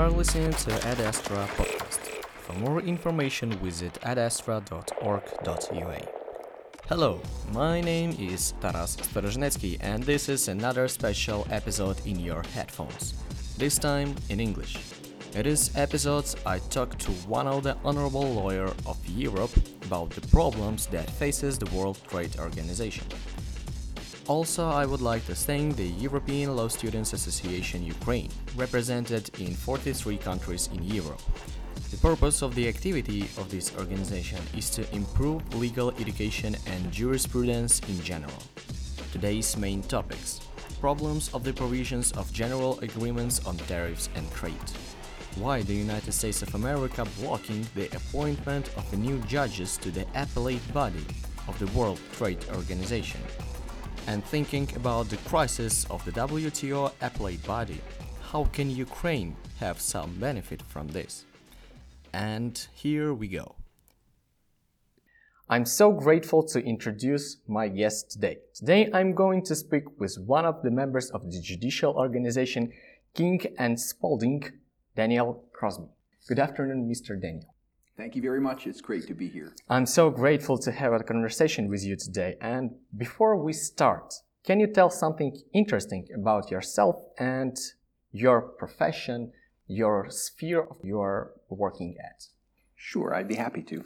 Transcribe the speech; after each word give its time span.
are 0.00 0.10
listening 0.10 0.50
to 0.50 0.70
AdAstra 0.88 1.46
podcast. 1.58 2.00
For 2.44 2.54
more 2.54 2.80
information, 2.80 3.52
visit 3.58 3.92
adastra.org.ua. 4.00 6.00
Hello, 6.88 7.20
my 7.52 7.82
name 7.82 8.16
is 8.18 8.54
Taras 8.62 8.96
Storozhnetsky, 8.96 9.76
and 9.82 10.02
this 10.02 10.30
is 10.30 10.48
another 10.48 10.88
special 10.88 11.46
episode 11.50 12.00
in 12.06 12.18
your 12.18 12.42
headphones. 12.54 13.12
This 13.58 13.78
time 13.78 14.14
in 14.30 14.40
English. 14.40 14.78
In 15.34 15.42
this 15.42 15.76
episode, 15.76 16.34
I 16.46 16.60
talk 16.70 16.96
to 17.00 17.10
one 17.28 17.46
of 17.46 17.64
the 17.64 17.76
honorable 17.84 18.32
lawyer 18.32 18.72
of 18.86 18.96
Europe 19.06 19.52
about 19.84 20.08
the 20.10 20.26
problems 20.28 20.86
that 20.86 21.10
faces 21.10 21.58
the 21.58 21.68
World 21.76 21.98
Trade 22.08 22.38
Organization. 22.38 23.04
Also, 24.30 24.68
I 24.68 24.86
would 24.86 25.00
like 25.00 25.26
to 25.26 25.34
thank 25.34 25.74
the 25.74 25.88
European 25.88 26.54
Law 26.54 26.68
Students 26.68 27.14
Association 27.14 27.84
Ukraine, 27.84 28.30
represented 28.54 29.28
in 29.40 29.52
43 29.54 30.18
countries 30.18 30.68
in 30.72 30.84
Europe. 30.84 31.20
The 31.90 31.96
purpose 31.96 32.40
of 32.40 32.54
the 32.54 32.68
activity 32.68 33.22
of 33.38 33.50
this 33.50 33.76
organization 33.76 34.38
is 34.56 34.70
to 34.70 34.88
improve 34.94 35.42
legal 35.56 35.90
education 35.98 36.54
and 36.66 36.92
jurisprudence 36.92 37.80
in 37.88 38.00
general. 38.04 38.40
Today's 39.10 39.56
main 39.56 39.82
topics 39.82 40.38
problems 40.80 41.34
of 41.34 41.42
the 41.42 41.52
provisions 41.52 42.12
of 42.12 42.32
general 42.32 42.78
agreements 42.82 43.44
on 43.48 43.56
tariffs 43.56 44.08
and 44.14 44.30
trade. 44.30 44.68
Why 45.42 45.62
the 45.62 45.74
United 45.74 46.12
States 46.12 46.40
of 46.42 46.54
America 46.54 47.04
blocking 47.18 47.66
the 47.74 47.88
appointment 47.96 48.70
of 48.76 48.88
the 48.92 48.96
new 48.96 49.18
judges 49.26 49.76
to 49.78 49.90
the 49.90 50.06
appellate 50.14 50.72
body 50.72 51.04
of 51.48 51.58
the 51.58 51.66
World 51.76 51.98
Trade 52.12 52.38
Organization? 52.54 53.20
And 54.06 54.24
thinking 54.24 54.68
about 54.76 55.08
the 55.08 55.16
crisis 55.28 55.86
of 55.90 56.04
the 56.04 56.12
WTO 56.12 56.92
appellate 57.00 57.44
body, 57.46 57.80
how 58.22 58.44
can 58.44 58.70
Ukraine 58.70 59.36
have 59.58 59.80
some 59.80 60.14
benefit 60.18 60.62
from 60.62 60.88
this? 60.88 61.24
And 62.12 62.66
here 62.74 63.14
we 63.14 63.28
go. 63.28 63.54
I'm 65.48 65.64
so 65.64 65.90
grateful 65.90 66.44
to 66.44 66.60
introduce 66.64 67.38
my 67.48 67.66
guest 67.66 68.12
today. 68.12 68.38
Today 68.54 68.88
I'm 68.94 69.14
going 69.14 69.44
to 69.46 69.56
speak 69.56 69.98
with 69.98 70.16
one 70.24 70.44
of 70.44 70.62
the 70.62 70.70
members 70.70 71.10
of 71.10 71.30
the 71.30 71.40
judicial 71.40 71.94
organization 71.94 72.72
King 73.14 73.40
and 73.58 73.80
Spalding, 73.80 74.44
Daniel 74.94 75.44
Crosby. 75.52 75.88
Good 76.28 76.38
afternoon, 76.38 76.88
Mr. 76.88 77.20
Daniel. 77.20 77.49
Thank 78.00 78.16
you 78.16 78.22
very 78.22 78.40
much. 78.40 78.66
It's 78.66 78.80
great 78.80 79.06
to 79.08 79.14
be 79.14 79.28
here. 79.28 79.52
I'm 79.68 79.84
so 79.84 80.08
grateful 80.08 80.56
to 80.56 80.72
have 80.72 80.94
a 80.94 81.00
conversation 81.00 81.68
with 81.68 81.84
you 81.84 81.96
today. 81.96 82.36
And 82.40 82.70
before 82.96 83.36
we 83.36 83.52
start, 83.52 84.14
can 84.42 84.58
you 84.58 84.68
tell 84.68 84.88
something 84.88 85.38
interesting 85.52 86.08
about 86.14 86.50
yourself 86.50 86.96
and 87.18 87.54
your 88.10 88.40
profession, 88.40 89.32
your 89.66 90.06
sphere 90.08 90.66
you 90.82 90.98
are 90.98 91.32
working 91.50 91.96
at? 92.02 92.28
Sure, 92.74 93.14
I'd 93.14 93.28
be 93.28 93.34
happy 93.34 93.62
to. 93.64 93.84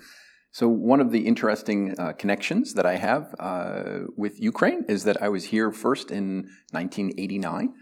So, 0.53 0.69
one 0.69 1.01
of 1.01 1.11
the 1.11 1.27
interesting 1.27 1.99
uh, 1.99 2.13
connections 2.13 2.75
that 2.75 2.87
I 2.87 2.95
have 2.99 3.35
uh, 3.41 4.03
with 4.17 4.41
Ukraine 4.41 4.85
is 4.89 5.03
that 5.03 5.21
I 5.21 5.29
was 5.29 5.47
here 5.47 5.73
first 5.73 6.13
in 6.13 6.49
1989 6.71 7.75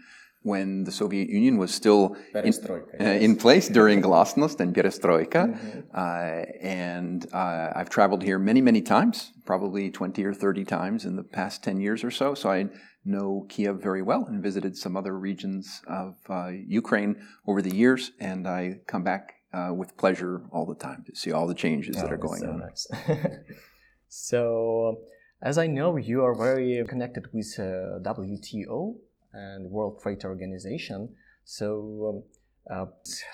when 0.43 0.83
the 0.83 0.91
Soviet 0.91 1.29
Union 1.29 1.57
was 1.57 1.73
still 1.73 2.15
in, 2.35 2.53
uh, 2.99 3.03
in, 3.03 3.35
place 3.35 3.69
during 3.69 4.01
Glasnost 4.07 4.59
and 4.59 4.75
Perestroika. 4.75 5.47
Mm-hmm. 5.47 5.79
Uh, 5.93 6.45
and 6.61 7.25
uh, 7.33 7.71
I've 7.75 7.89
traveled 7.89 8.23
here 8.23 8.37
many, 8.37 8.61
many 8.61 8.81
times, 8.81 9.31
probably 9.45 9.89
20 9.89 10.23
or 10.25 10.33
30 10.33 10.65
times 10.65 11.05
in 11.05 11.15
the 11.15 11.23
past 11.23 11.63
10 11.63 11.79
years 11.79 12.03
or 12.03 12.11
so. 12.11 12.33
So 12.33 12.51
I 12.51 12.67
know 13.05 13.45
Kiev 13.49 13.81
very 13.81 14.01
well 14.01 14.25
and 14.25 14.43
visited 14.43 14.77
some 14.77 14.97
other 14.97 15.17
regions 15.17 15.81
of 15.87 16.17
uh, 16.29 16.49
Ukraine 16.49 17.15
over 17.47 17.61
the 17.61 17.73
years. 17.73 18.11
And 18.19 18.45
I 18.45 18.81
come 18.85 19.03
back 19.03 19.35
uh, 19.53 19.71
with 19.73 19.95
pleasure 19.97 20.43
all 20.51 20.65
the 20.65 20.75
time 20.75 21.05
to 21.07 21.15
see 21.15 21.31
all 21.31 21.47
the 21.47 21.55
changes 21.55 21.95
oh, 21.97 22.01
that 22.01 22.11
are 22.11 22.17
going 22.17 22.41
so 22.41 22.49
on. 22.49 22.59
Nice. 22.59 22.87
so, 24.09 24.97
as 25.41 25.57
I 25.57 25.67
know, 25.67 25.95
you 25.95 26.23
are 26.23 26.35
very 26.35 26.83
connected 26.87 27.27
with 27.31 27.55
uh, 27.57 27.99
WTO 28.01 28.95
and 29.33 29.69
World 29.69 29.99
Trade 30.01 30.23
Organization. 30.23 31.15
So, 31.43 32.23
um, 32.69 32.77
uh, 32.77 32.85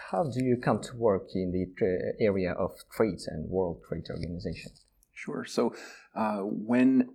how 0.10 0.24
do 0.24 0.44
you 0.44 0.58
come 0.58 0.82
to 0.82 0.96
work 0.96 1.28
in 1.36 1.52
the 1.52 2.16
area 2.20 2.54
of 2.54 2.72
trade 2.92 3.20
and 3.28 3.50
World 3.50 3.82
Trade 3.88 4.06
Organization? 4.10 4.72
Sure. 5.14 5.46
So, 5.46 5.76
uh, 6.16 6.40
when 6.40 7.10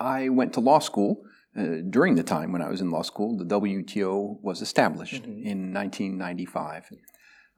I 0.00 0.28
went 0.30 0.52
to 0.54 0.60
law 0.60 0.80
school, 0.80 1.22
uh, 1.56 1.76
during 1.88 2.16
the 2.16 2.24
time 2.24 2.50
when 2.50 2.62
I 2.62 2.68
was 2.68 2.80
in 2.80 2.90
law 2.90 3.02
school, 3.02 3.36
the 3.36 3.44
WTO 3.44 4.40
was 4.42 4.60
established 4.60 5.22
mm-hmm. 5.22 5.46
in 5.46 5.72
1995. 5.72 6.90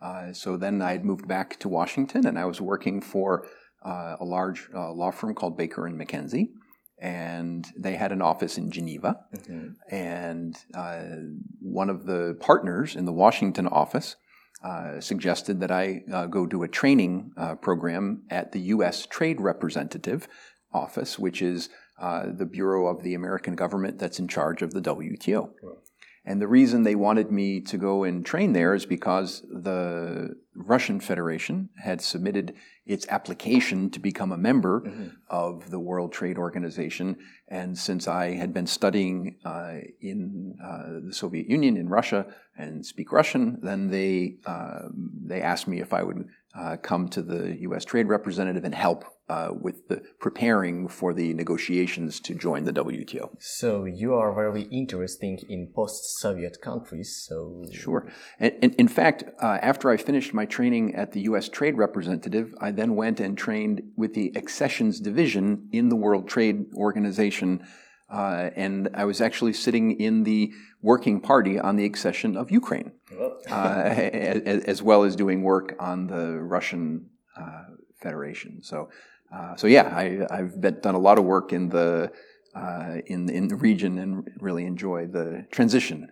Uh, 0.02 0.32
so 0.34 0.58
then 0.58 0.82
I 0.82 0.92
had 0.92 1.04
moved 1.04 1.26
back 1.26 1.58
to 1.60 1.68
Washington, 1.68 2.26
and 2.26 2.38
I 2.38 2.44
was 2.44 2.60
working 2.60 3.00
for 3.00 3.46
uh, 3.82 4.16
a 4.20 4.24
large 4.24 4.68
uh, 4.74 4.92
law 4.92 5.10
firm 5.10 5.34
called 5.34 5.56
Baker 5.56 5.86
and 5.86 5.98
McKenzie 5.98 6.50
and 6.98 7.66
they 7.76 7.94
had 7.94 8.12
an 8.12 8.22
office 8.22 8.56
in 8.58 8.70
Geneva. 8.70 9.20
Mm-hmm. 9.34 9.94
And 9.94 10.56
uh, 10.74 11.02
one 11.60 11.90
of 11.90 12.06
the 12.06 12.36
partners 12.40 12.96
in 12.96 13.04
the 13.04 13.12
Washington 13.12 13.66
office 13.66 14.16
uh, 14.64 15.00
suggested 15.00 15.60
that 15.60 15.70
I 15.70 16.02
uh, 16.12 16.26
go 16.26 16.46
do 16.46 16.62
a 16.62 16.68
training 16.68 17.32
uh, 17.36 17.56
program 17.56 18.22
at 18.30 18.52
the 18.52 18.60
U.S. 18.60 19.06
Trade 19.06 19.40
Representative 19.40 20.28
Office, 20.72 21.18
which 21.18 21.42
is 21.42 21.68
uh, 22.00 22.26
the 22.32 22.46
bureau 22.46 22.86
of 22.86 23.02
the 23.02 23.14
American 23.14 23.54
government 23.54 23.98
that's 23.98 24.18
in 24.18 24.28
charge 24.28 24.62
of 24.62 24.72
the 24.72 24.80
WTO. 24.80 25.50
And 26.28 26.42
the 26.42 26.48
reason 26.48 26.82
they 26.82 26.96
wanted 26.96 27.30
me 27.30 27.60
to 27.60 27.78
go 27.78 28.02
and 28.02 28.26
train 28.26 28.52
there 28.52 28.74
is 28.74 28.84
because 28.84 29.42
the 29.42 30.34
Russian 30.56 30.98
Federation 30.98 31.68
had 31.80 32.00
submitted 32.00 32.54
its 32.84 33.06
application 33.08 33.90
to 33.90 34.00
become 34.00 34.32
a 34.32 34.36
member 34.36 34.80
mm-hmm. 34.80 35.08
of 35.30 35.70
the 35.70 35.78
World 35.78 36.12
Trade 36.12 36.36
Organization. 36.36 37.16
And 37.46 37.78
since 37.78 38.08
I 38.08 38.34
had 38.34 38.52
been 38.52 38.66
studying 38.66 39.36
uh, 39.44 39.78
in 40.00 40.58
uh, 40.62 41.06
the 41.06 41.14
Soviet 41.14 41.48
Union, 41.48 41.76
in 41.76 41.88
Russia, 41.88 42.26
and 42.58 42.84
speak 42.84 43.12
Russian, 43.12 43.60
then 43.62 43.90
they, 43.90 44.38
uh, 44.46 44.88
they 45.24 45.42
asked 45.42 45.68
me 45.68 45.80
if 45.80 45.92
I 45.92 46.02
would 46.02 46.28
uh, 46.58 46.76
come 46.76 47.08
to 47.08 47.22
the 47.22 47.56
U.S. 47.60 47.84
Trade 47.84 48.08
Representative 48.08 48.64
and 48.64 48.74
help 48.74 49.04
uh, 49.28 49.50
with 49.52 49.88
the 49.88 50.02
preparing 50.20 50.88
for 50.88 51.12
the 51.12 51.34
negotiations 51.34 52.20
to 52.20 52.34
join 52.34 52.64
the 52.64 52.72
WTO. 52.72 53.30
So 53.40 53.84
you 53.84 54.14
are 54.14 54.32
very 54.32 54.62
interesting 54.70 55.38
in 55.48 55.72
post-Soviet 55.74 56.60
countries. 56.62 57.24
So 57.26 57.64
sure. 57.72 58.08
And, 58.38 58.54
and 58.62 58.74
in 58.76 58.88
fact, 58.88 59.24
uh, 59.42 59.58
after 59.60 59.90
I 59.90 59.96
finished 59.96 60.32
my 60.32 60.46
training 60.46 60.94
at 60.94 61.12
the 61.12 61.22
U.S. 61.22 61.48
Trade 61.48 61.76
Representative, 61.76 62.54
I 62.60 62.70
then 62.70 62.94
went 62.94 63.20
and 63.20 63.36
trained 63.36 63.82
with 63.96 64.14
the 64.14 64.36
Accessions 64.36 65.00
Division 65.00 65.68
in 65.72 65.88
the 65.88 65.96
World 65.96 66.28
Trade 66.28 66.66
Organization. 66.74 67.66
Uh, 68.08 68.50
and 68.54 68.88
I 68.94 69.04
was 69.04 69.20
actually 69.20 69.52
sitting 69.52 69.90
in 70.00 70.22
the 70.22 70.52
working 70.80 71.20
party 71.20 71.58
on 71.58 71.74
the 71.74 71.84
accession 71.84 72.36
of 72.36 72.52
Ukraine, 72.52 72.92
uh, 73.50 73.54
as, 73.54 74.64
as, 74.64 74.82
well 74.82 75.04
as 75.04 75.14
doing 75.14 75.42
work 75.42 75.76
on 75.78 76.06
the 76.06 76.40
Russian 76.40 77.08
uh, 77.36 77.64
Federation. 78.00 78.62
So 78.62 78.88
uh, 79.32 79.56
so 79.56 79.66
yeah, 79.66 79.92
I, 79.96 80.36
have 80.36 80.60
done 80.82 80.94
a 80.94 80.98
lot 80.98 81.18
of 81.18 81.24
work 81.24 81.52
in 81.52 81.68
the 81.68 82.12
uh, 82.54 82.96
in 83.06 83.28
in 83.28 83.48
the 83.48 83.56
region 83.56 83.98
and 83.98 84.28
really 84.40 84.64
enjoy 84.64 85.06
the 85.06 85.46
transition. 85.50 86.08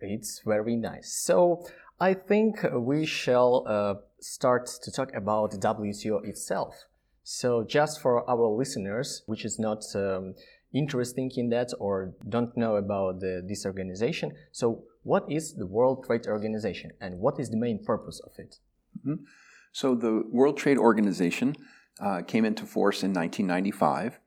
It's 0.00 0.42
very 0.44 0.76
nice. 0.76 1.12
So 1.12 1.66
I 2.00 2.14
think 2.14 2.64
we 2.72 3.06
shall 3.06 3.64
uh, 3.66 3.94
start 4.20 4.66
to 4.82 4.90
talk 4.90 5.14
about 5.14 5.52
the 5.52 5.58
WTO 5.58 6.26
itself. 6.26 6.84
So 7.22 7.64
just 7.64 8.00
for 8.02 8.28
our 8.28 8.46
listeners, 8.48 9.22
which 9.26 9.44
is 9.44 9.58
not 9.58 9.82
um, 9.94 10.34
interesting 10.74 11.30
in 11.36 11.48
that 11.50 11.72
or 11.78 12.12
don't 12.28 12.54
know 12.56 12.76
about 12.76 13.20
the, 13.20 13.42
this 13.48 13.64
organization, 13.64 14.32
so 14.52 14.82
what 15.04 15.24
is 15.30 15.54
the 15.54 15.66
World 15.66 16.04
Trade 16.04 16.26
Organization 16.26 16.90
and 17.00 17.20
what 17.20 17.38
is 17.38 17.50
the 17.50 17.56
main 17.56 17.84
purpose 17.84 18.20
of 18.20 18.32
it? 18.38 18.56
Mm-hmm. 18.98 19.22
So 19.72 19.94
the 19.94 20.24
World 20.30 20.56
Trade 20.56 20.78
Organization 20.78 21.56
uh, 22.00 22.22
came 22.22 22.44
into 22.44 22.64
force 22.64 23.02
in 23.02 23.12
1995 23.12 24.18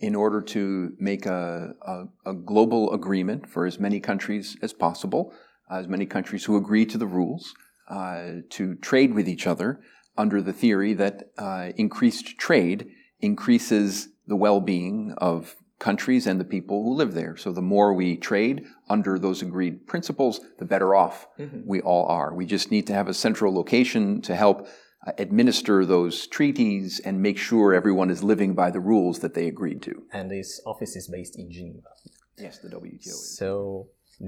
in 0.00 0.14
order 0.14 0.42
to 0.42 0.92
make 0.98 1.24
a, 1.24 1.74
a, 1.82 2.30
a, 2.30 2.34
global 2.34 2.92
agreement 2.92 3.48
for 3.48 3.64
as 3.64 3.78
many 3.78 4.00
countries 4.00 4.56
as 4.60 4.72
possible, 4.72 5.32
uh, 5.70 5.76
as 5.76 5.88
many 5.88 6.04
countries 6.04 6.44
who 6.44 6.56
agree 6.56 6.84
to 6.84 6.98
the 6.98 7.06
rules, 7.06 7.54
uh, 7.88 8.32
to 8.50 8.74
trade 8.76 9.14
with 9.14 9.28
each 9.28 9.46
other 9.46 9.80
under 10.16 10.42
the 10.42 10.52
theory 10.52 10.94
that 10.94 11.30
uh, 11.38 11.70
increased 11.76 12.38
trade 12.38 12.88
increases 13.20 14.08
the 14.26 14.36
well 14.36 14.60
being 14.60 15.14
of 15.18 15.54
countries 15.84 16.26
and 16.26 16.40
the 16.40 16.50
people 16.56 16.82
who 16.82 16.94
live 16.94 17.12
there. 17.12 17.36
So 17.36 17.52
the 17.52 17.68
more 17.74 17.92
we 17.92 18.16
trade 18.16 18.56
under 18.88 19.18
those 19.18 19.42
agreed 19.42 19.86
principles, 19.86 20.34
the 20.58 20.64
better 20.64 20.94
off 21.02 21.16
mm-hmm. 21.38 21.60
we 21.72 21.78
all 21.90 22.06
are. 22.06 22.28
We 22.40 22.46
just 22.56 22.70
need 22.74 22.86
to 22.86 22.94
have 22.98 23.08
a 23.08 23.14
central 23.26 23.52
location 23.60 24.22
to 24.22 24.34
help 24.34 24.58
uh, 25.06 25.12
administer 25.18 25.84
those 25.84 26.26
treaties 26.26 27.00
and 27.06 27.20
make 27.28 27.38
sure 27.48 27.74
everyone 27.74 28.10
is 28.14 28.22
living 28.32 28.54
by 28.54 28.70
the 28.70 28.80
rules 28.80 29.16
that 29.22 29.34
they 29.34 29.46
agreed 29.54 29.80
to. 29.82 29.94
And 30.18 30.30
this 30.30 30.50
office 30.64 30.96
is 30.96 31.06
based 31.16 31.34
in 31.38 31.46
Geneva. 31.50 31.90
Yes, 32.38 32.58
the 32.58 32.70
WTO 32.70 33.06
is. 33.06 33.36
So, 33.38 33.48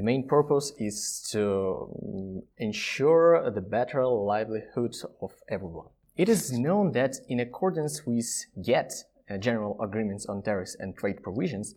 The 0.00 0.06
main 0.10 0.22
purpose 0.36 0.68
is 0.88 0.96
to 1.32 1.38
mm, 1.38 2.42
ensure 2.68 3.28
the 3.58 3.64
better 3.76 4.02
livelihood 4.34 4.94
of 5.24 5.32
everyone. 5.56 5.90
It 6.22 6.28
is 6.28 6.42
known 6.66 6.86
that 6.98 7.12
in 7.32 7.38
accordance 7.46 7.96
with 8.10 8.28
GATT, 8.68 8.90
General 9.38 9.76
Agreements 9.82 10.26
on 10.26 10.42
Tariffs 10.42 10.76
and 10.78 10.96
Trade 10.96 11.22
Provisions, 11.22 11.74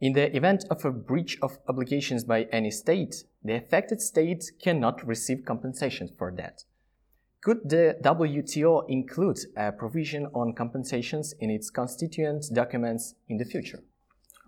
in 0.00 0.14
the 0.14 0.34
event 0.34 0.64
of 0.70 0.84
a 0.84 0.90
breach 0.90 1.38
of 1.42 1.58
obligations 1.68 2.24
by 2.24 2.44
any 2.52 2.70
state, 2.70 3.24
the 3.44 3.54
affected 3.54 4.00
state 4.00 4.50
cannot 4.62 5.06
receive 5.06 5.44
compensation 5.44 6.08
for 6.16 6.32
that. 6.36 6.64
Could 7.42 7.68
the 7.68 7.96
WTO 8.02 8.84
include 8.88 9.38
a 9.56 9.72
provision 9.72 10.26
on 10.34 10.54
compensations 10.54 11.34
in 11.40 11.50
its 11.50 11.70
constituent 11.70 12.46
documents 12.52 13.14
in 13.28 13.36
the 13.36 13.44
future? 13.44 13.82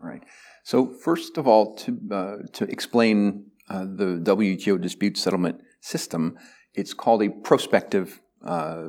All 0.02 0.08
right. 0.08 0.22
So, 0.64 0.86
first 0.86 1.38
of 1.38 1.46
all, 1.46 1.74
to, 1.76 1.98
uh, 2.10 2.36
to 2.54 2.64
explain 2.64 3.50
uh, 3.68 3.84
the 3.84 4.20
WTO 4.22 4.80
dispute 4.80 5.16
settlement 5.16 5.60
system, 5.80 6.36
it's 6.74 6.94
called 6.94 7.22
a 7.22 7.28
prospective 7.28 8.20
uh, 8.44 8.88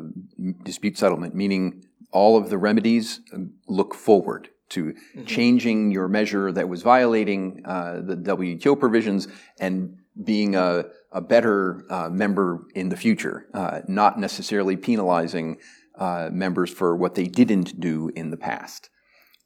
dispute 0.63 0.97
settlement, 0.97 1.35
meaning 1.35 1.85
all 2.13 2.37
of 2.37 2.49
the 2.49 2.57
remedies 2.57 3.19
look 3.67 3.93
forward 3.93 4.49
to 4.69 4.85
mm-hmm. 4.85 5.25
changing 5.25 5.91
your 5.91 6.07
measure 6.07 6.51
that 6.51 6.69
was 6.69 6.81
violating 6.81 7.61
uh, 7.65 8.01
the 8.03 8.15
WTO 8.15 8.79
provisions 8.79 9.27
and 9.59 9.97
being 10.23 10.55
a, 10.55 10.85
a 11.11 11.21
better 11.21 11.85
uh, 11.89 12.09
member 12.09 12.65
in 12.75 12.89
the 12.89 12.97
future, 12.97 13.47
uh, 13.53 13.81
not 13.87 14.19
necessarily 14.19 14.77
penalizing 14.77 15.57
uh, 15.97 16.29
members 16.31 16.71
for 16.71 16.95
what 16.95 17.15
they 17.15 17.25
didn't 17.25 17.79
do 17.79 18.11
in 18.15 18.31
the 18.31 18.37
past. 18.37 18.89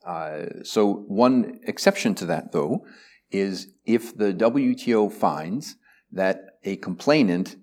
Uh, 0.06 0.46
so, 0.64 0.94
one 1.08 1.60
exception 1.64 2.16
to 2.16 2.26
that, 2.26 2.54
though, 2.54 2.86
is 3.32 3.74
if 3.86 4.16
the 4.18 4.34
WTO 4.34 5.12
finds 5.12 5.76
that 6.14 6.60
a 6.64 6.78
complainant 6.78 7.58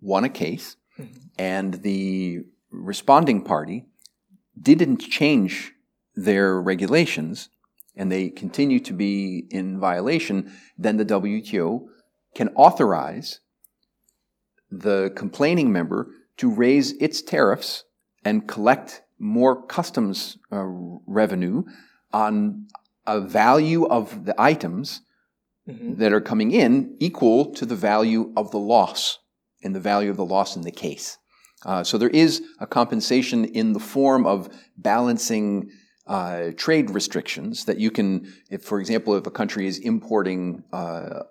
won 0.00 0.24
a 0.24 0.28
case 0.28 0.76
mm-hmm. 0.98 1.18
and 1.38 1.74
the 1.82 2.40
responding 2.72 3.42
party 3.42 3.86
didn't 4.60 4.98
change 4.98 5.72
their 6.14 6.60
regulations 6.60 7.48
and 7.96 8.10
they 8.10 8.30
continue 8.30 8.80
to 8.80 8.92
be 8.92 9.46
in 9.50 9.78
violation, 9.78 10.52
then 10.78 10.96
the 10.96 11.04
WTO 11.04 11.86
can 12.34 12.48
authorize 12.54 13.40
the 14.70 15.12
complaining 15.16 15.72
member 15.72 16.08
to 16.36 16.50
raise 16.50 16.92
its 16.92 17.20
tariffs 17.20 17.84
and 18.24 18.46
collect 18.46 19.02
more 19.18 19.62
customs 19.66 20.38
uh, 20.52 20.62
revenue 21.06 21.62
on 22.12 22.66
a 23.06 23.20
value 23.20 23.84
of 23.86 24.24
the 24.24 24.40
items 24.40 25.02
mm-hmm. 25.68 25.94
that 25.94 26.12
are 26.12 26.20
coming 26.20 26.50
in 26.52 26.96
equal 27.00 27.52
to 27.52 27.66
the 27.66 27.76
value 27.76 28.32
of 28.36 28.50
the 28.50 28.58
loss 28.58 29.18
and 29.62 29.74
the 29.74 29.80
value 29.80 30.10
of 30.10 30.16
the 30.16 30.24
loss 30.24 30.56
in 30.56 30.62
the 30.62 30.70
case. 30.70 31.18
Uh, 31.64 31.84
so 31.84 31.98
there 31.98 32.10
is 32.10 32.42
a 32.58 32.66
compensation 32.66 33.44
in 33.44 33.72
the 33.72 33.80
form 33.80 34.26
of 34.26 34.48
balancing 34.76 35.70
uh, 36.06 36.50
trade 36.56 36.90
restrictions 36.90 37.66
that 37.66 37.78
you 37.78 37.90
can, 37.90 38.32
if, 38.50 38.64
for 38.64 38.80
example, 38.80 39.14
if 39.14 39.26
a 39.26 39.30
country 39.30 39.66
is 39.66 39.78
importing 39.78 40.64
uh, 40.72 41.22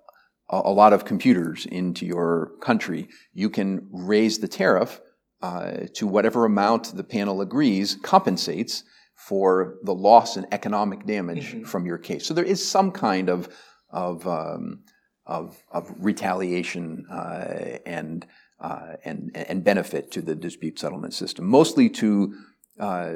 a, 0.50 0.72
lot 0.72 0.94
of 0.94 1.06
computers 1.06 1.66
into 1.66 2.06
your 2.06 2.52
country, 2.62 3.10
you 3.34 3.50
can 3.50 3.88
raise 3.92 4.40
the 4.40 4.48
tariff 4.48 5.02
uh, 5.42 5.86
to 5.94 6.08
whatever 6.08 6.46
amount 6.46 6.96
the 6.96 7.04
panel 7.04 7.42
agrees 7.42 7.98
compensates 8.04 8.84
for 9.16 9.76
the 9.84 9.94
loss 9.94 10.38
and 10.38 10.48
economic 10.52 11.06
damage 11.06 11.54
mm-hmm. 11.54 11.64
from 11.66 11.86
your 11.86 11.98
case. 11.98 12.26
So 12.26 12.34
there 12.34 12.46
is 12.46 12.66
some 12.66 12.92
kind 12.92 13.30
of 13.30 13.50
of 13.92 14.26
um, 14.28 14.84
of, 15.26 15.64
of, 15.72 15.92
retaliation 16.00 17.06
uh, 17.12 17.78
and, 17.86 18.26
uh, 18.62 18.94
and 19.06 19.32
and 19.36 19.64
benefit 19.64 20.12
to 20.12 20.22
the 20.22 20.36
dispute 20.36 20.80
settlement 20.80 21.14
system, 21.14 21.46
mostly 21.46 21.90
to 21.90 22.34
uh, 22.80 23.14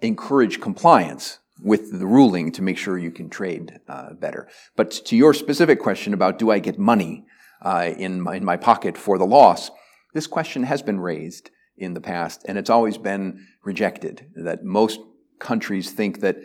encourage 0.00 0.60
compliance 0.60 1.38
with 1.60 1.98
the 1.98 2.06
ruling 2.06 2.52
to 2.52 2.62
make 2.62 2.78
sure 2.78 2.98
you 2.98 3.10
can 3.10 3.28
trade 3.28 3.80
uh, 3.88 4.12
better. 4.14 4.48
But 4.76 4.90
to 5.06 5.16
your 5.16 5.34
specific 5.34 5.80
question 5.80 6.14
about 6.14 6.38
do 6.38 6.50
I 6.50 6.58
get 6.60 6.78
money 6.78 7.24
uh, 7.62 7.92
in, 7.96 8.20
my, 8.20 8.36
in 8.36 8.44
my 8.44 8.56
pocket 8.56 8.96
for 8.96 9.18
the 9.18 9.26
loss, 9.26 9.70
this 10.14 10.26
question 10.26 10.62
has 10.64 10.82
been 10.82 11.00
raised 11.00 11.50
in 11.76 11.94
the 11.94 12.00
past, 12.00 12.44
and 12.46 12.58
it's 12.58 12.70
always 12.70 12.98
been 12.98 13.46
rejected. 13.64 14.30
That 14.36 14.64
most 14.64 15.00
countries 15.38 15.90
think 15.90 16.20
that 16.20 16.36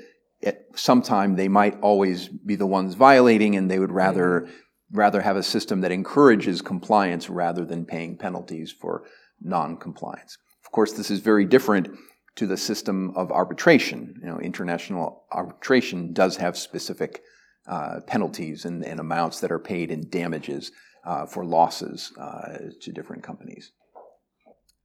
at 0.43 0.65
some 0.75 1.01
time 1.01 1.35
they 1.35 1.47
might 1.47 1.79
always 1.81 2.27
be 2.27 2.55
the 2.55 2.67
ones 2.67 2.95
violating, 2.95 3.55
and 3.55 3.69
they 3.69 3.79
would 3.79 3.91
rather 3.91 4.41
mm-hmm. 4.41 4.53
Rather 4.93 5.21
have 5.21 5.35
a 5.35 5.43
system 5.43 5.81
that 5.81 5.91
encourages 5.91 6.61
compliance 6.61 7.29
rather 7.29 7.65
than 7.65 7.85
paying 7.85 8.15
penalties 8.15 8.71
for 8.71 9.03
non-compliance. 9.41 10.37
Of 10.63 10.71
course, 10.71 10.93
this 10.93 11.11
is 11.11 11.19
very 11.19 11.45
different 11.45 11.89
to 12.35 12.47
the 12.47 12.57
system 12.57 13.11
of 13.15 13.31
arbitration. 13.31 14.19
You 14.21 14.27
know, 14.27 14.39
international 14.39 15.23
arbitration 15.31 16.13
does 16.13 16.37
have 16.37 16.57
specific 16.57 17.21
uh, 17.67 18.01
penalties 18.07 18.65
and, 18.65 18.83
and, 18.85 18.99
amounts 18.99 19.39
that 19.39 19.51
are 19.51 19.59
paid 19.59 19.89
in 19.89 20.09
damages 20.09 20.71
uh, 21.05 21.25
for 21.25 21.45
losses 21.45 22.11
uh, 22.19 22.57
to 22.81 22.91
different 22.91 23.23
companies. 23.23 23.71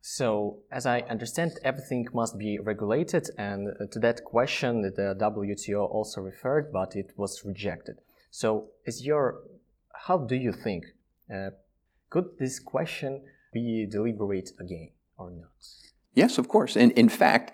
So, 0.01 0.59
as 0.71 0.87
I 0.87 1.01
understand, 1.01 1.59
everything 1.65 2.07
must 2.15 2.39
be 2.39 2.59
regulated, 2.61 3.29
and 3.37 3.69
uh, 3.69 3.87
to 3.91 3.99
that 3.99 4.25
question, 4.25 4.83
the 4.83 5.17
WTO 5.21 5.91
also 5.91 6.21
referred, 6.21 6.73
but 6.73 6.95
it 6.95 7.13
was 7.17 7.43
rejected. 7.45 7.97
So, 8.31 8.69
is 8.87 9.05
your 9.05 9.41
how 10.07 10.19
do 10.19 10.37
you 10.37 10.53
think 10.53 10.85
uh, 11.33 11.51
could 12.11 12.39
this 12.39 12.59
question 12.59 13.23
be 13.53 13.87
deliberated 13.91 14.55
again 14.61 14.91
or 15.17 15.31
not? 15.31 15.51
Yes, 16.15 16.39
of 16.39 16.49
course. 16.49 16.77
And 16.77 16.93
in 16.93 17.09
fact, 17.09 17.53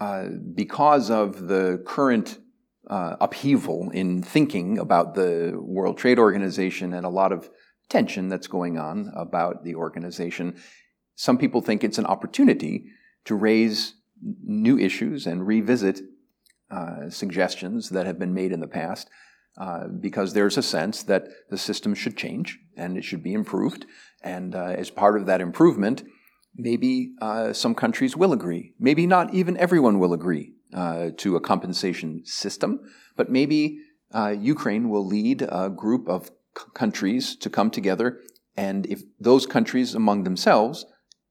uh, 0.00 0.26
because 0.54 1.10
of 1.10 1.46
the 1.48 1.82
current 1.86 2.38
uh, 2.88 3.16
upheaval 3.20 3.90
in 3.90 4.22
thinking 4.22 4.78
about 4.78 5.14
the 5.14 5.56
World 5.56 5.98
Trade 5.98 6.18
Organization 6.18 6.92
and 6.94 7.06
a 7.06 7.08
lot 7.08 7.32
of 7.32 7.48
tension 7.88 8.28
that's 8.28 8.48
going 8.48 8.78
on 8.78 9.12
about 9.14 9.64
the 9.64 9.74
organization, 9.74 10.56
some 11.14 11.38
people 11.38 11.60
think 11.60 11.84
it's 11.84 11.98
an 11.98 12.06
opportunity 12.06 12.86
to 13.24 13.34
raise 13.34 13.94
new 14.42 14.78
issues 14.78 15.26
and 15.26 15.46
revisit 15.46 16.00
uh, 16.70 17.08
suggestions 17.10 17.90
that 17.90 18.06
have 18.06 18.18
been 18.18 18.34
made 18.34 18.50
in 18.50 18.60
the 18.60 18.66
past. 18.66 19.08
Uh, 19.58 19.86
because 19.86 20.32
there's 20.32 20.56
a 20.56 20.62
sense 20.62 21.02
that 21.02 21.28
the 21.50 21.58
system 21.58 21.94
should 21.94 22.16
change 22.16 22.58
and 22.74 22.96
it 22.96 23.04
should 23.04 23.22
be 23.22 23.34
improved. 23.34 23.84
And 24.22 24.54
uh, 24.54 24.74
as 24.78 24.90
part 24.90 25.14
of 25.18 25.26
that 25.26 25.42
improvement, 25.42 26.02
Maybe 26.54 27.14
uh, 27.20 27.52
some 27.52 27.74
countries 27.74 28.16
will 28.16 28.32
agree. 28.32 28.74
Maybe 28.78 29.06
not 29.06 29.32
even 29.32 29.56
everyone 29.56 29.98
will 29.98 30.12
agree 30.12 30.52
uh, 30.74 31.10
to 31.18 31.36
a 31.36 31.40
compensation 31.40 32.22
system, 32.24 32.80
but 33.16 33.30
maybe 33.30 33.78
uh, 34.12 34.34
Ukraine 34.38 34.90
will 34.90 35.06
lead 35.06 35.42
a 35.42 35.70
group 35.70 36.08
of 36.08 36.26
c- 36.26 36.64
countries 36.74 37.36
to 37.36 37.48
come 37.48 37.70
together. 37.70 38.20
And 38.54 38.84
if 38.86 39.02
those 39.18 39.46
countries 39.46 39.94
among 39.94 40.24
themselves 40.24 40.84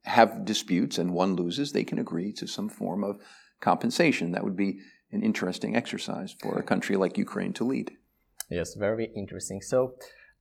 have 0.06 0.44
disputes 0.44 0.98
and 0.98 1.14
one 1.14 1.36
loses, 1.36 1.72
they 1.72 1.84
can 1.84 2.00
agree 2.00 2.34
to 2.34 2.48
some 2.48 2.68
form 2.68 3.04
of 3.04 3.22
compensation. 3.60 4.32
That 4.32 4.44
would 4.44 4.58
be 4.58 4.80
an 5.12 5.22
interesting 5.22 5.76
exercise 5.76 6.36
for 6.42 6.58
a 6.58 6.64
country 6.64 6.96
like 6.96 7.16
Ukraine 7.16 7.54
to 7.54 7.64
lead. 7.64 7.92
Yes, 8.52 8.76
very 8.76 9.10
interesting. 9.16 9.62
So, 9.62 9.96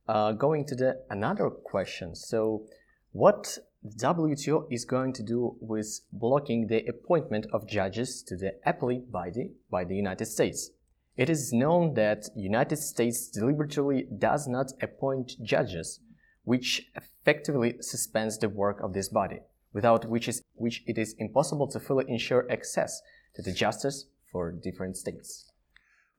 uh, 0.07 0.33
going 0.33 0.65
to 0.65 0.75
the 0.75 1.01
another 1.09 1.49
question. 1.49 2.13
So, 2.13 2.65
what 3.13 3.57
WTO 3.97 4.67
is 4.69 4.83
going 4.83 5.13
to 5.13 5.23
do 5.23 5.55
with 5.61 6.01
blocking 6.11 6.67
the 6.67 6.85
appointment 6.87 7.47
of 7.53 7.67
judges 7.67 8.21
to 8.23 8.35
the 8.35 8.53
appellate 8.65 9.11
body 9.11 9.51
by 9.71 9.85
the 9.85 9.95
United 9.95 10.25
States. 10.25 10.71
It 11.15 11.29
is 11.29 11.53
known 11.53 11.93
that 11.93 12.27
United 12.35 12.77
States 12.77 13.29
deliberately 13.29 14.07
does 14.17 14.45
not 14.45 14.73
appoint 14.81 15.41
judges, 15.41 16.01
which 16.43 16.91
effectively 16.95 17.77
suspends 17.79 18.37
the 18.37 18.49
work 18.49 18.81
of 18.81 18.93
this 18.93 19.07
body, 19.07 19.39
without 19.71 20.05
which, 20.05 20.27
is, 20.27 20.41
which 20.55 20.83
it 20.85 20.97
is 20.97 21.15
impossible 21.17 21.67
to 21.69 21.79
fully 21.79 22.05
ensure 22.09 22.45
access 22.51 23.01
to 23.35 23.41
the 23.41 23.53
justice 23.53 24.05
for 24.31 24.51
different 24.51 24.97
states. 24.97 25.50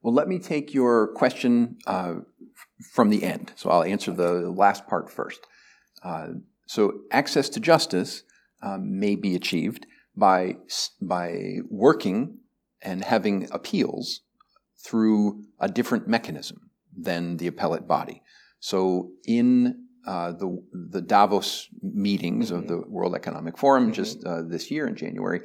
Well, 0.03 0.13
let 0.13 0.27
me 0.27 0.37
take 0.37 0.73
your 0.73 1.07
question 1.13 1.77
uh, 1.87 2.15
from 2.91 3.09
the 3.09 3.23
end. 3.23 3.53
So 3.55 3.69
I'll 3.69 3.83
answer 3.83 4.11
the 4.11 4.51
last 4.51 4.85
part 4.85 5.09
first. 5.09 5.47
Uh, 6.03 6.27
so 6.67 6.99
access 7.11 7.47
to 7.49 7.61
justice 7.61 8.23
um, 8.61 8.99
may 8.99 9.15
be 9.15 9.33
achieved 9.35 9.87
by, 10.15 10.57
by 11.01 11.57
working 11.69 12.39
and 12.81 13.03
having 13.03 13.47
appeals 13.51 14.21
through 14.77 15.45
a 15.59 15.69
different 15.69 16.07
mechanism 16.07 16.69
than 16.95 17.37
the 17.37 17.47
appellate 17.47 17.87
body. 17.87 18.21
So 18.59 19.11
in 19.25 19.85
uh, 20.05 20.33
the, 20.33 20.61
the 20.73 21.01
Davos 21.01 21.69
meetings 21.81 22.51
mm-hmm. 22.51 22.59
of 22.59 22.67
the 22.67 22.83
World 22.89 23.15
Economic 23.15 23.57
Forum 23.57 23.85
mm-hmm. 23.85 23.93
just 23.93 24.25
uh, 24.25 24.41
this 24.41 24.69
year 24.69 24.85
in 24.85 24.95
January, 24.95 25.41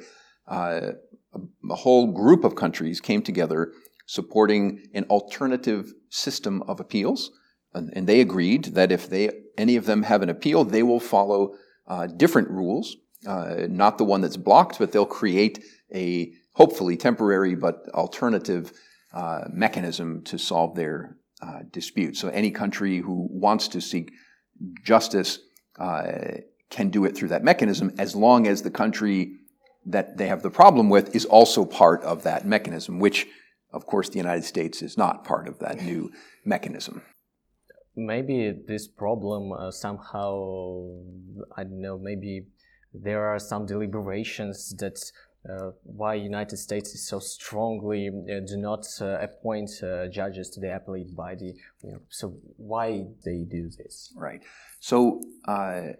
uh, 0.47 0.91
a, 1.33 1.39
a, 1.69 1.75
whole 1.75 2.11
group 2.11 2.43
of 2.43 2.55
countries 2.55 2.99
came 2.99 3.21
together 3.21 3.71
supporting 4.09 4.87
an 4.93 5.03
alternative 5.05 5.93
system 6.09 6.63
of 6.63 6.79
appeals 6.79 7.31
and, 7.73 7.91
and 7.95 8.07
they 8.07 8.21
agreed 8.21 8.65
that 8.75 8.91
if 8.91 9.09
they 9.09 9.29
any 9.57 9.75
of 9.75 9.85
them 9.85 10.03
have 10.03 10.21
an 10.21 10.29
appeal, 10.29 10.63
they 10.63 10.83
will 10.83 10.99
follow 10.99 11.53
uh, 11.87 12.07
different 12.07 12.49
rules, 12.49 12.97
uh, 13.27 13.67
not 13.69 13.97
the 13.97 14.05
one 14.05 14.21
that's 14.21 14.37
blocked, 14.37 14.79
but 14.79 14.91
they'll 14.91 15.05
create 15.05 15.63
a 15.93 16.33
hopefully 16.53 16.97
temporary 16.97 17.55
but 17.55 17.87
alternative 17.93 18.71
uh, 19.13 19.41
mechanism 19.51 20.23
to 20.23 20.37
solve 20.37 20.75
their 20.75 21.17
uh, 21.41 21.59
dispute. 21.71 22.15
So 22.15 22.29
any 22.29 22.51
country 22.51 22.99
who 22.99 23.27
wants 23.29 23.67
to 23.69 23.81
seek 23.81 24.11
justice 24.83 25.39
uh, 25.77 26.11
can 26.69 26.89
do 26.89 27.05
it 27.05 27.15
through 27.15 27.29
that 27.29 27.43
mechanism 27.43 27.93
as 27.97 28.15
long 28.15 28.47
as 28.47 28.61
the 28.61 28.71
country 28.71 29.35
that 29.85 30.17
they 30.17 30.27
have 30.27 30.43
the 30.43 30.49
problem 30.49 30.89
with 30.89 31.15
is 31.15 31.25
also 31.25 31.65
part 31.65 32.03
of 32.03 32.23
that 32.23 32.45
mechanism, 32.45 32.99
which, 32.99 33.27
of 33.71 33.85
course, 33.85 34.09
the 34.09 34.17
United 34.17 34.43
States 34.43 34.81
is 34.81 34.97
not 34.97 35.23
part 35.23 35.47
of 35.47 35.59
that 35.59 35.81
new 35.81 36.11
mechanism. 36.45 37.01
Maybe 37.95 38.53
this 38.67 38.87
problem 38.87 39.51
uh, 39.51 39.71
somehow, 39.71 40.85
I 41.55 41.63
don't 41.63 41.81
know, 41.81 41.97
maybe 41.97 42.47
there 42.93 43.25
are 43.25 43.39
some 43.39 43.65
deliberations 43.65 44.73
that 44.79 44.99
uh, 45.49 45.71
why 45.83 46.15
United 46.15 46.57
States 46.57 46.93
is 46.93 47.07
so 47.07 47.19
strongly 47.19 48.09
uh, 48.09 48.39
do 48.45 48.57
not 48.57 48.85
uh, 48.99 49.19
appoint 49.19 49.69
uh, 49.81 50.07
judges 50.07 50.49
to 50.49 50.59
the 50.59 50.75
appellate 50.75 51.15
body. 51.15 51.55
So 52.09 52.37
why 52.57 53.05
they 53.23 53.45
do 53.49 53.69
this? 53.69 54.11
Right. 54.17 54.41
So 54.79 55.21
uh, 55.47 55.93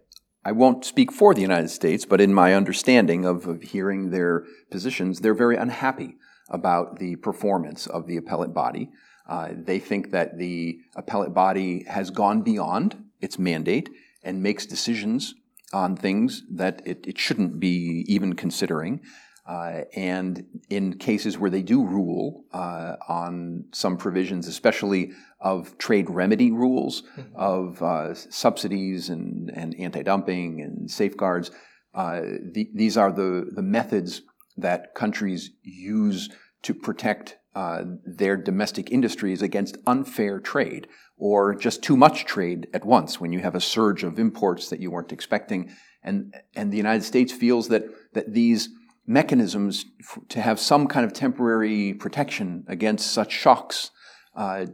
I 0.44 0.52
won't 0.52 0.84
speak 0.84 1.12
for 1.12 1.34
the 1.34 1.42
United 1.42 1.70
States, 1.70 2.06
but 2.06 2.20
in 2.20 2.34
my 2.34 2.54
understanding 2.54 3.26
of, 3.26 3.48
of 3.48 3.62
hearing 3.62 4.10
their 4.10 4.46
positions, 4.72 5.20
they're 5.20 5.34
very 5.34 5.56
unhappy 5.56 6.16
about 6.50 7.00
the 7.00 7.16
performance 7.18 7.88
of 7.88 8.08
the 8.08 8.18
appellate 8.18 8.54
body. 8.54 8.90
Uh, 9.28 9.50
they 9.56 9.80
think 9.80 10.12
that 10.12 10.38
the 10.38 10.80
appellate 10.96 11.34
body 11.34 11.84
has 11.88 12.10
gone 12.10 12.42
beyond 12.42 13.04
its 13.22 13.38
mandate 13.38 13.90
and 14.24 14.42
makes 14.42 14.66
decisions 14.66 15.36
on 15.72 15.96
things 15.96 16.44
that 16.50 16.82
it, 16.86 17.06
it 17.08 17.18
shouldn't 17.18 17.60
be 17.60 18.04
even 18.08 18.34
considering. 18.34 19.02
Uh, 19.46 19.84
and 19.96 20.46
in 20.70 20.96
cases 20.98 21.38
where 21.38 21.50
they 21.50 21.64
do 21.64 21.84
rule 21.84 22.44
uh, 22.54 22.96
on 23.08 23.66
some 23.72 23.98
provisions, 23.98 24.48
especially 24.48 25.12
of 25.40 25.76
trade 25.80 26.08
remedy 26.10 26.52
rules, 26.52 27.02
mm-hmm. 27.18 27.36
of 27.36 27.82
uh, 27.82 28.14
subsidies 28.14 29.10
and, 29.10 29.50
and 29.56 29.74
anti 29.80 30.04
dumping 30.04 30.62
and 30.62 30.92
safeguards, 30.92 31.50
uh, 31.96 32.22
the, 32.54 32.70
these 32.76 32.96
are 32.96 33.12
the, 33.12 33.50
the 33.52 33.64
methods 33.64 34.22
that 34.62 34.96
countries 34.96 35.52
use 35.64 36.30
to 36.64 36.74
protect 36.74 37.38
uh, 37.56 37.84
their 38.06 38.38
domestic 38.38 38.92
industries 38.92 39.42
against 39.42 39.78
unfair 39.88 40.40
trade 40.40 40.88
or 41.18 41.56
just 41.56 41.82
too 41.82 41.98
much 41.98 42.26
trade 42.26 42.68
at 42.74 42.86
once 42.86 43.20
when 43.20 43.34
you 43.34 43.40
have 43.40 43.56
a 43.56 43.62
surge 43.62 44.04
of 44.04 44.20
imports 44.20 44.70
that 44.70 44.80
you 44.80 44.92
weren't 44.92 45.12
expecting. 45.12 45.70
And, 46.04 46.34
and 46.56 46.72
the 46.72 46.78
United 46.78 47.04
States 47.04 47.34
feels 47.34 47.68
that, 47.70 47.84
that 48.14 48.34
these 48.34 48.70
mechanisms 49.06 49.86
f- 50.00 50.20
to 50.30 50.40
have 50.40 50.60
some 50.60 50.88
kind 50.88 51.06
of 51.06 51.12
temporary 51.12 51.94
protection 51.94 52.64
against 52.68 53.12
such 53.12 53.32
shocks 53.32 53.92
uh, 54.36 54.68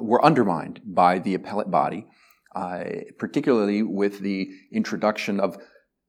were 0.00 0.24
undermined 0.24 0.80
by 0.84 1.18
the 1.18 1.34
appellate 1.34 1.70
body, 1.70 2.06
uh, 2.56 2.84
particularly 3.18 3.82
with 3.82 4.20
the 4.20 4.48
introduction 4.72 5.38
of 5.38 5.58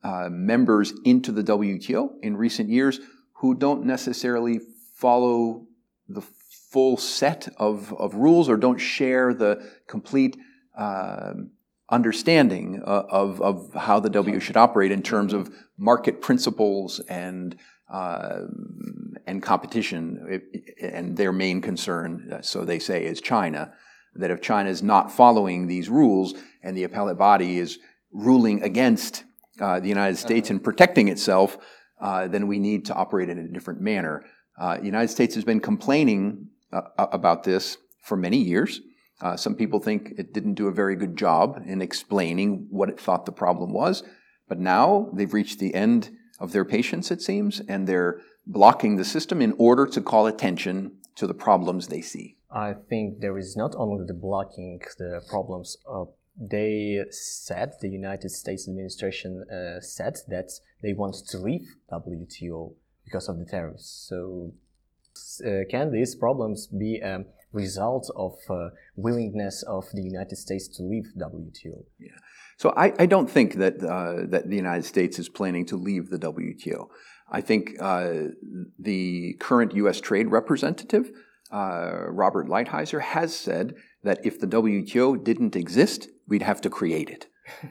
uh, 0.05 0.29
members 0.29 0.93
into 1.03 1.31
the 1.31 1.41
WTO 1.41 2.09
in 2.21 2.37
recent 2.37 2.69
years 2.69 2.99
who 3.37 3.55
don't 3.55 3.83
necessarily 3.83 4.59
follow 4.93 5.65
the 6.07 6.21
full 6.21 6.95
set 6.95 7.47
of, 7.57 7.91
of 7.93 8.13
rules 8.13 8.47
or 8.47 8.55
don't 8.55 8.77
share 8.77 9.33
the 9.33 9.67
complete 9.87 10.37
um, 10.77 11.49
understanding 11.89 12.83
uh, 12.85 13.03
of, 13.09 13.41
of 13.41 13.73
how 13.73 13.99
the 13.99 14.11
W 14.11 14.39
should 14.39 14.57
operate 14.57 14.91
in 14.91 15.01
terms 15.01 15.33
of 15.33 15.49
market 15.75 16.21
principles 16.21 16.99
and 17.09 17.55
uh, 17.91 18.41
and 19.25 19.41
competition. 19.41 20.41
And 20.81 21.17
their 21.17 21.31
main 21.31 21.61
concern, 21.61 22.31
uh, 22.31 22.41
so 22.41 22.63
they 22.63 22.79
say, 22.79 23.05
is 23.05 23.21
China. 23.21 23.73
That 24.15 24.31
if 24.31 24.39
China 24.41 24.69
is 24.69 24.83
not 24.83 25.11
following 25.11 25.67
these 25.67 25.89
rules 25.89 26.35
and 26.63 26.77
the 26.77 26.83
appellate 26.83 27.17
body 27.17 27.57
is 27.57 27.79
ruling 28.11 28.63
against 28.63 29.24
uh, 29.59 29.79
the 29.79 29.87
United 29.87 30.17
States 30.17 30.49
and 30.49 30.63
protecting 30.63 31.07
itself, 31.07 31.57
uh, 32.01 32.27
then 32.27 32.47
we 32.47 32.59
need 32.59 32.85
to 32.85 32.93
operate 32.93 33.29
in 33.29 33.37
a 33.37 33.47
different 33.47 33.81
manner. 33.81 34.23
Uh, 34.59 34.77
the 34.77 34.85
United 34.85 35.09
States 35.09 35.35
has 35.35 35.43
been 35.43 35.59
complaining 35.59 36.47
about 36.97 37.43
this 37.43 37.77
for 38.01 38.17
many 38.17 38.37
years. 38.37 38.81
Uh, 39.21 39.35
some 39.35 39.55
people 39.55 39.79
think 39.79 40.13
it 40.17 40.33
didn't 40.33 40.55
do 40.55 40.67
a 40.67 40.73
very 40.73 40.95
good 40.95 41.17
job 41.17 41.61
in 41.65 41.81
explaining 41.81 42.67
what 42.69 42.89
it 42.89 42.99
thought 42.99 43.25
the 43.25 43.31
problem 43.31 43.71
was. 43.71 44.03
But 44.47 44.59
now 44.59 45.09
they've 45.13 45.33
reached 45.33 45.59
the 45.59 45.73
end 45.73 46.11
of 46.39 46.51
their 46.51 46.65
patience, 46.65 47.11
it 47.11 47.21
seems, 47.21 47.61
and 47.67 47.87
they're 47.87 48.21
blocking 48.45 48.97
the 48.97 49.05
system 49.05 49.41
in 49.41 49.55
order 49.57 49.87
to 49.87 50.01
call 50.01 50.27
attention 50.27 50.97
to 51.15 51.25
the 51.25 51.33
problems 51.33 51.87
they 51.87 52.01
see. 52.01 52.37
I 52.51 52.73
think 52.73 53.21
there 53.21 53.37
is 53.37 53.55
not 53.55 53.73
only 53.75 54.05
the 54.05 54.13
blocking 54.13 54.79
the 54.97 55.21
problems. 55.29 55.77
Uh, 55.89 56.05
they 56.37 57.03
said 57.11 57.73
the 57.81 57.89
United 57.89 58.29
States 58.29 58.67
administration 58.67 59.43
uh, 59.49 59.79
said 59.81 60.17
that 60.27 60.51
they 60.81 60.93
want 60.93 61.15
to 61.29 61.37
leave 61.37 61.75
WTO 61.91 62.73
because 63.03 63.29
of 63.29 63.39
the 63.39 63.45
tariffs. 63.45 64.07
So, 64.09 64.53
uh, 65.45 65.63
can 65.69 65.91
these 65.91 66.15
problems 66.15 66.67
be 66.67 66.99
a 66.99 67.25
result 67.53 68.11
of 68.15 68.33
uh, 68.49 68.69
willingness 68.95 69.63
of 69.63 69.85
the 69.93 70.01
United 70.01 70.35
States 70.35 70.67
to 70.67 70.83
leave 70.83 71.05
WTO? 71.17 71.85
Yeah. 71.99 72.09
So 72.57 72.73
I, 72.75 72.93
I 72.99 73.05
don't 73.05 73.29
think 73.29 73.55
that 73.55 73.83
uh, 73.83 74.25
that 74.27 74.49
the 74.49 74.55
United 74.55 74.85
States 74.85 75.19
is 75.19 75.29
planning 75.29 75.65
to 75.67 75.75
leave 75.75 76.09
the 76.09 76.19
WTO. 76.19 76.87
I 77.29 77.41
think 77.41 77.75
uh, 77.79 78.13
the 78.79 79.33
current 79.39 79.73
U.S. 79.75 79.99
trade 79.99 80.29
representative, 80.29 81.11
uh, 81.51 82.05
Robert 82.09 82.47
Lighthizer, 82.47 83.01
has 83.01 83.35
said 83.35 83.73
that 84.05 84.25
if 84.25 84.39
the 84.39 84.47
WTO 84.47 85.21
didn't 85.21 85.55
exist, 85.55 86.07
we'd 86.27 86.43
have 86.43 86.61
to 86.61 86.69
create 86.69 87.09
it. 87.09 87.27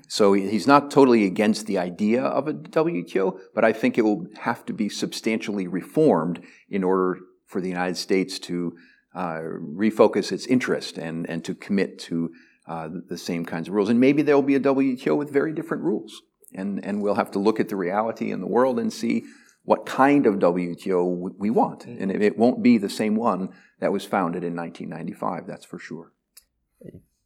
so 0.08 0.34
he's 0.34 0.66
not 0.66 0.90
totally 0.90 1.24
against 1.24 1.66
the 1.66 1.78
idea 1.78 2.22
of 2.22 2.46
a 2.46 2.52
WTO, 2.52 3.38
but 3.54 3.64
I 3.64 3.72
think 3.72 3.96
it 3.96 4.02
will 4.02 4.26
have 4.40 4.64
to 4.66 4.72
be 4.72 4.88
substantially 4.88 5.66
reformed 5.66 6.44
in 6.68 6.84
order 6.84 7.20
for 7.46 7.60
the 7.60 7.68
United 7.68 7.96
States 7.96 8.38
to 8.40 8.76
uh, 9.14 9.40
refocus 9.40 10.32
its 10.32 10.46
interest 10.46 10.98
and, 10.98 11.28
and 11.30 11.44
to 11.44 11.54
commit 11.54 11.98
to 12.00 12.30
uh, 12.66 12.88
the 13.08 13.18
same 13.18 13.44
kinds 13.44 13.68
of 13.68 13.74
rules. 13.74 13.88
And 13.88 14.00
maybe 14.00 14.22
there 14.22 14.34
will 14.34 14.42
be 14.42 14.56
a 14.56 14.60
WTO 14.60 15.16
with 15.16 15.32
very 15.32 15.52
different 15.52 15.82
rules. 15.82 16.22
And, 16.52 16.84
and 16.84 17.02
we'll 17.02 17.14
have 17.14 17.30
to 17.32 17.38
look 17.38 17.60
at 17.60 17.68
the 17.68 17.76
reality 17.76 18.30
in 18.30 18.40
the 18.40 18.46
world 18.46 18.78
and 18.78 18.92
see 18.92 19.24
what 19.64 19.86
kind 19.86 20.26
of 20.26 20.36
WTO 20.36 21.32
we 21.38 21.50
want. 21.50 21.80
Mm-hmm. 21.80 22.02
And 22.02 22.22
it 22.22 22.38
won't 22.38 22.62
be 22.62 22.78
the 22.78 22.88
same 22.88 23.16
one 23.16 23.50
that 23.80 23.92
was 23.92 24.04
founded 24.04 24.44
in 24.44 24.54
1995, 24.54 25.46
that's 25.46 25.64
for 25.64 25.78
sure. 25.78 26.12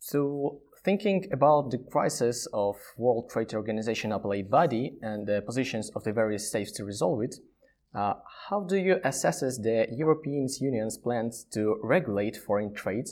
So, 0.01 0.61
thinking 0.85 1.29
about 1.33 1.71
the 1.71 1.79
crisis 1.79 2.47
of 2.53 2.77
World 2.97 3.31
Trade 3.31 3.55
Organization 3.55 4.13
appellate 4.13 4.51
body 4.51 4.97
and 5.03 5.27
the 5.27 5.43
positions 5.43 5.91
of 5.97 6.05
the 6.05 6.13
various 6.13 6.49
states 6.49 6.73
to 6.73 6.85
resolve 6.85 7.23
it, 7.23 7.37
uh, 7.95 8.15
how 8.49 8.61
do 8.61 8.77
you 8.77 9.01
assess 9.05 9.41
the 9.41 9.87
European 9.91 10.47
Union's 10.61 10.99
plans 10.99 11.45
to 11.53 11.81
regulate 11.83 12.37
foreign 12.37 12.75
trade 12.75 13.09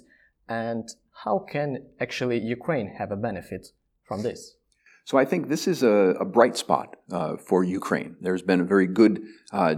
and 0.49 0.89
how 1.25 1.39
can 1.39 1.87
actually 2.01 2.39
Ukraine 2.39 2.95
have 2.99 3.11
a 3.11 3.17
benefit 3.17 3.69
from 4.05 4.23
this? 4.23 4.57
So 5.05 5.19
I 5.19 5.25
think 5.25 5.49
this 5.49 5.69
is 5.69 5.83
a, 5.85 6.17
a 6.21 6.25
bright 6.25 6.57
spot 6.57 6.97
uh, 7.13 7.37
for 7.37 7.63
Ukraine. 7.63 8.17
There's 8.21 8.43
been 8.43 8.61
a 8.61 8.65
very 8.65 8.89
good 8.89 9.23
uh, 9.53 9.77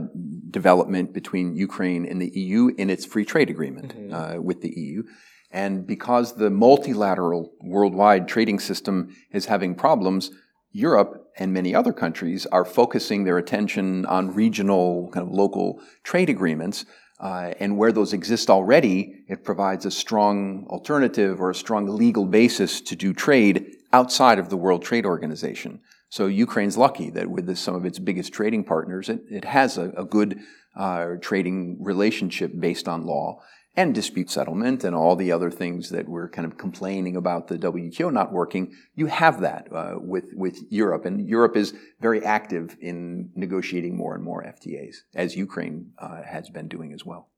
development 0.50 1.12
between 1.12 1.54
Ukraine 1.54 2.06
and 2.06 2.20
the 2.20 2.30
EU 2.34 2.68
in 2.78 2.88
its 2.88 3.04
free 3.04 3.26
trade 3.26 3.50
agreement 3.50 3.94
mm-hmm. 3.94 4.14
uh, 4.14 4.40
with 4.40 4.62
the 4.62 4.70
EU. 4.70 5.02
And 5.50 5.86
because 5.86 6.34
the 6.34 6.50
multilateral 6.50 7.52
worldwide 7.60 8.28
trading 8.28 8.58
system 8.58 9.16
is 9.32 9.46
having 9.46 9.74
problems, 9.74 10.30
Europe 10.72 11.30
and 11.38 11.52
many 11.52 11.74
other 11.74 11.92
countries 11.92 12.44
are 12.46 12.64
focusing 12.64 13.24
their 13.24 13.38
attention 13.38 14.04
on 14.06 14.34
regional, 14.34 15.10
kind 15.12 15.26
of 15.26 15.32
local 15.32 15.80
trade 16.02 16.28
agreements 16.28 16.84
uh, 17.20 17.52
and 17.58 17.76
where 17.76 17.92
those 17.92 18.12
exist 18.12 18.48
already, 18.48 19.24
it 19.28 19.44
provides 19.44 19.84
a 19.84 19.90
strong 19.90 20.66
alternative 20.68 21.40
or 21.40 21.50
a 21.50 21.54
strong 21.54 21.88
legal 21.88 22.24
basis 22.24 22.80
to 22.80 22.94
do 22.94 23.12
trade 23.12 23.76
outside 23.92 24.38
of 24.38 24.50
the 24.50 24.56
World 24.56 24.82
Trade 24.82 25.06
Organization. 25.06 25.80
So 26.10 26.26
Ukraine's 26.26 26.76
lucky 26.76 27.10
that 27.10 27.28
with 27.28 27.54
some 27.56 27.74
of 27.74 27.84
its 27.84 27.98
biggest 27.98 28.32
trading 28.32 28.64
partners, 28.64 29.08
it, 29.08 29.22
it 29.30 29.44
has 29.44 29.78
a, 29.78 29.90
a 29.96 30.04
good 30.04 30.38
uh, 30.76 31.14
trading 31.20 31.82
relationship 31.82 32.52
based 32.58 32.86
on 32.86 33.04
law 33.04 33.40
and 33.78 33.94
dispute 33.94 34.28
settlement 34.28 34.82
and 34.82 34.92
all 34.96 35.14
the 35.14 35.30
other 35.30 35.52
things 35.52 35.90
that 35.90 36.08
we're 36.08 36.28
kind 36.28 36.44
of 36.44 36.58
complaining 36.58 37.14
about 37.14 37.46
the 37.46 37.56
WTO 37.56 38.12
not 38.12 38.32
working, 38.32 38.74
you 38.96 39.06
have 39.06 39.40
that 39.40 39.68
uh, 39.72 39.94
with 40.12 40.28
with 40.34 40.56
Europe, 40.68 41.04
and 41.04 41.28
Europe 41.28 41.56
is 41.56 41.68
very 42.00 42.20
active 42.24 42.76
in 42.80 43.30
negotiating 43.36 43.96
more 43.96 44.16
and 44.16 44.24
more 44.24 44.42
FTAs, 44.42 44.96
as 45.14 45.36
Ukraine 45.36 45.92
uh, 45.98 46.22
has 46.24 46.50
been 46.50 46.66
doing 46.66 46.92
as 46.92 47.04
well. 47.06 47.28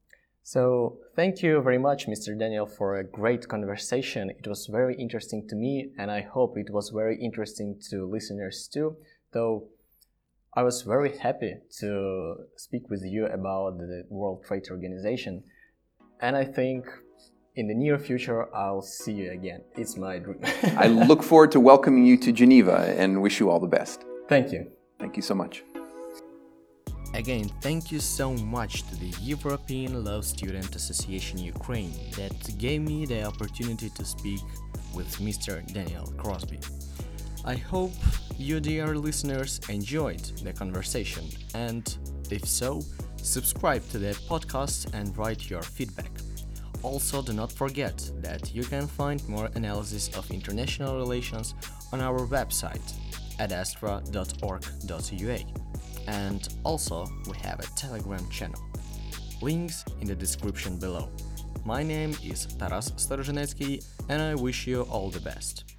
So, 0.42 0.96
thank 1.14 1.42
you 1.42 1.60
very 1.60 1.76
much, 1.88 2.06
Mr. 2.06 2.30
Daniel, 2.42 2.66
for 2.78 2.96
a 2.96 3.04
great 3.04 3.46
conversation. 3.46 4.30
It 4.30 4.46
was 4.48 4.66
very 4.66 4.94
interesting 5.04 5.46
to 5.50 5.54
me, 5.54 5.90
and 5.98 6.10
I 6.10 6.22
hope 6.22 6.56
it 6.56 6.70
was 6.70 6.88
very 6.88 7.16
interesting 7.28 7.78
to 7.90 8.06
listeners 8.16 8.66
too. 8.74 8.96
Though 9.34 9.68
I 10.54 10.62
was 10.62 10.82
very 10.94 11.12
happy 11.18 11.52
to 11.80 11.90
speak 12.56 12.84
with 12.88 13.02
you 13.04 13.26
about 13.26 13.76
the 13.76 14.04
World 14.08 14.42
Trade 14.46 14.68
Organization, 14.70 15.44
and 16.20 16.36
I 16.36 16.44
think 16.44 16.86
in 17.56 17.66
the 17.66 17.74
near 17.74 17.98
future 17.98 18.54
I'll 18.54 18.82
see 18.82 19.12
you 19.12 19.32
again. 19.32 19.62
It's 19.74 19.96
my 19.96 20.18
dream. 20.18 20.40
I 20.76 20.86
look 21.10 21.22
forward 21.22 21.52
to 21.52 21.60
welcoming 21.60 22.04
you 22.06 22.16
to 22.18 22.32
Geneva 22.32 22.94
and 22.96 23.20
wish 23.22 23.40
you 23.40 23.50
all 23.50 23.60
the 23.60 23.66
best. 23.66 24.04
Thank 24.28 24.52
you. 24.52 24.70
Thank 24.98 25.16
you 25.16 25.22
so 25.22 25.34
much. 25.34 25.64
Again, 27.12 27.50
thank 27.60 27.90
you 27.90 27.98
so 27.98 28.34
much 28.34 28.84
to 28.88 28.96
the 28.96 29.12
European 29.20 30.04
Law 30.04 30.20
Student 30.20 30.76
Association 30.76 31.38
Ukraine 31.38 31.92
that 32.16 32.56
gave 32.56 32.82
me 32.82 33.04
the 33.04 33.24
opportunity 33.24 33.90
to 33.90 34.04
speak 34.04 34.40
with 34.94 35.10
Mr. 35.18 35.54
Daniel 35.72 36.06
Crosby. 36.16 36.60
I 37.44 37.56
hope 37.56 37.92
you, 38.38 38.60
dear 38.60 38.94
listeners, 38.94 39.60
enjoyed 39.68 40.22
the 40.44 40.52
conversation, 40.52 41.24
and 41.54 41.84
if 42.30 42.44
so, 42.44 42.82
subscribe 43.22 43.88
to 43.90 43.98
the 43.98 44.12
podcast 44.28 44.92
and 44.94 45.16
write 45.16 45.48
your 45.48 45.62
feedback. 45.62 46.10
Also, 46.82 47.22
do 47.22 47.32
not 47.32 47.52
forget 47.52 48.10
that 48.22 48.54
you 48.54 48.64
can 48.64 48.86
find 48.86 49.26
more 49.28 49.50
analysis 49.54 50.08
of 50.16 50.30
international 50.30 50.96
relations 50.96 51.54
on 51.92 52.00
our 52.00 52.26
website 52.26 52.94
at 53.38 53.52
astra.org.ua. 53.52 55.38
And 56.06 56.48
also, 56.64 57.06
we 57.28 57.36
have 57.38 57.60
a 57.60 57.66
Telegram 57.76 58.28
channel. 58.30 58.60
Links 59.42 59.84
in 60.00 60.06
the 60.08 60.14
description 60.14 60.78
below. 60.78 61.10
My 61.64 61.82
name 61.82 62.16
is 62.24 62.46
Taras 62.46 62.90
Starozhenetsky 62.92 63.84
and 64.08 64.22
I 64.22 64.34
wish 64.34 64.66
you 64.66 64.82
all 64.82 65.10
the 65.10 65.20
best. 65.20 65.69